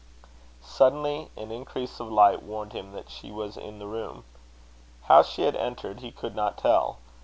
[0.65, 4.23] Suddenly an increase of light warned him that she was in the room.
[5.03, 6.97] How she had entered he could not tell.